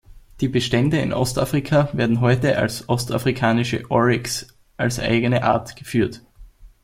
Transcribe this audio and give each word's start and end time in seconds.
Die 0.39 0.47
Bestände 0.47 0.97
in 0.97 1.13
Ostafrika 1.13 1.89
werden 1.93 2.21
heute 2.21 2.57
als 2.57 2.89
Ostafrikanische 2.89 3.83
Oryx 3.91 4.47
als 4.75 4.97
eigene 4.99 5.43
Art 5.43 5.75
geführt. 5.75 6.23